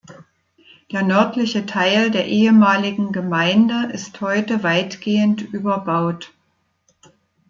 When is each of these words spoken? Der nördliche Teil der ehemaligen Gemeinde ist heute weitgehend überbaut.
Der 0.91 1.03
nördliche 1.03 1.67
Teil 1.67 2.09
der 2.09 2.25
ehemaligen 2.25 3.11
Gemeinde 3.11 3.91
ist 3.93 4.19
heute 4.19 4.63
weitgehend 4.63 5.43
überbaut. 5.53 6.33